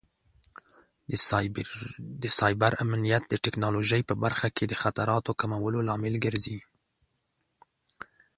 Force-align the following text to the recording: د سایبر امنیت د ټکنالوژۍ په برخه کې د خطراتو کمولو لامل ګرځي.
د 2.21 2.25
سایبر 2.37 2.71
امنیت 2.85 3.23
د 3.27 3.33
ټکنالوژۍ 3.43 4.01
په 4.09 4.15
برخه 4.23 4.47
کې 4.55 4.65
د 4.67 4.73
خطراتو 4.83 5.31
کمولو 5.41 5.79
لامل 5.87 6.15
ګرځي. 6.25 6.59